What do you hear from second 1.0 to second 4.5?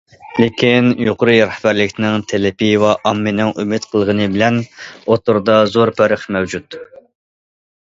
يۇقىرى رەھبەرلىكنىڭ تەلىپى ۋە ئاممىنىڭ ئۈمىد قىلغىنى